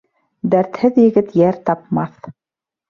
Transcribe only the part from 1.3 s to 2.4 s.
йәр тапмаҫ.